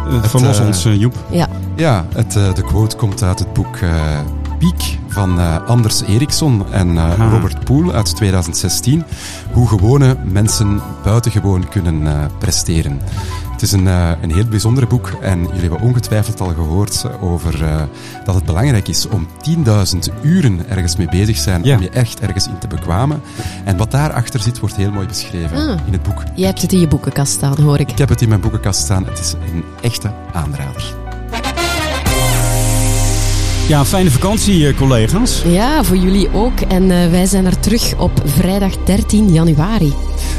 Eh, 0.09 0.23
verlos 0.23 0.59
eh, 0.59 0.65
ons, 0.65 0.85
eh, 0.85 0.99
Joep. 0.99 1.15
Ja, 1.31 1.47
Ja, 1.75 2.05
het, 2.13 2.35
eh, 2.35 2.53
de 2.53 2.63
quote 2.63 2.95
komt 2.95 3.23
uit 3.23 3.39
het 3.39 3.53
boek 3.53 3.75
eh, 3.75 3.91
Piek 4.59 4.97
van 5.07 5.39
eh, 5.39 5.55
Anders 5.67 6.01
Eriksson 6.01 6.63
en 6.71 6.97
eh. 6.97 7.09
Robert 7.31 7.63
Poel 7.65 7.91
uit 7.91 8.15
2016. 8.15 9.03
Hoe 9.51 9.67
gewone 9.67 10.17
mensen 10.25 10.81
buitengewoon 11.03 11.69
kunnen 11.69 12.29
presteren. 12.39 13.01
Het 13.59 13.67
is 13.67 13.73
een, 13.73 13.87
eh, 13.87 14.09
een 14.21 14.33
heel 14.33 14.45
bijzonder 14.45 14.87
boek 14.87 15.11
en 15.21 15.39
jullie 15.43 15.59
hebben 15.61 15.81
ongetwijfeld 15.81 16.41
al 16.41 16.47
gehoord 16.47 17.05
over 17.21 17.63
eh, 17.63 17.81
dat 18.25 18.35
het 18.35 18.45
belangrijk 18.45 18.87
is 18.87 19.07
om 19.07 19.27
10.000 19.41 20.09
uren 20.21 20.59
ergens 20.69 20.95
mee 20.95 21.07
bezig 21.09 21.37
zijn 21.37 21.63
Ja. 21.63 21.75
om 21.75 21.81
je 21.81 21.89
echt 21.89 22.19
ergens 22.19 22.47
in 22.47 22.57
te 22.59 22.67
bekwamen. 22.67 23.21
En 23.65 23.77
wat 23.77 23.91
daarachter 23.91 24.39
zit 24.39 24.59
wordt 24.59 24.75
heel 24.75 24.91
mooi 24.91 25.07
beschreven 25.07 25.57
Ah. 25.57 25.77
in 25.85 25.93
het 25.93 26.03
boek. 26.03 26.23
jij 26.35 26.45
hebt 26.47 26.61
het 26.61 26.71
in 26.73 26.79
je 26.79 26.87
boekenkast 26.87 27.31
staan, 27.31 27.61
hoor 27.61 27.79
ik. 27.79 27.91
Ik 27.91 27.97
heb 27.97 28.09
het 28.09 28.21
in 28.21 28.29
mijn 28.29 28.41
boekenkast 28.41 28.79
staan. 28.79 29.05
Het 29.05 29.19
is 29.19 29.33
een 29.53 29.63
echte 29.81 30.11
aanrader. 30.33 30.93
Ja, 33.67 33.85
fijne 33.85 34.11
vakantie, 34.11 34.67
eh, 34.67 34.77
collega's. 34.77 35.41
Ja, 35.45 35.83
voor 35.83 35.97
jullie 35.97 36.33
ook. 36.33 36.59
En 36.59 36.91
eh, 36.91 37.09
wij 37.09 37.25
zijn 37.25 37.45
er 37.45 37.59
terug 37.59 37.97
op 37.97 38.11
vrijdag 38.25 38.73
13 38.85 39.31
januari. 39.33 39.93